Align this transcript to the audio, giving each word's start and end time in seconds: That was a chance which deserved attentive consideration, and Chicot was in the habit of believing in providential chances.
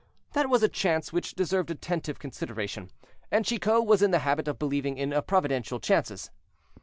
That 0.33 0.49
was 0.49 0.63
a 0.63 0.67
chance 0.67 1.13
which 1.13 1.35
deserved 1.35 1.69
attentive 1.69 2.17
consideration, 2.17 2.89
and 3.29 3.45
Chicot 3.45 3.85
was 3.85 4.01
in 4.01 4.09
the 4.09 4.17
habit 4.25 4.47
of 4.47 4.57
believing 4.57 4.97
in 4.97 5.13
providential 5.27 5.79
chances. 5.79 6.31